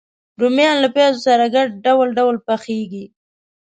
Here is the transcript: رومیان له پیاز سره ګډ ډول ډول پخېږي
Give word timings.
رومیان 0.39 0.77
له 0.83 0.89
پیاز 0.95 1.15
سره 1.27 1.45
ګډ 1.55 1.67
ډول 1.85 2.07
ډول 2.17 2.35
پخېږي 2.47 3.05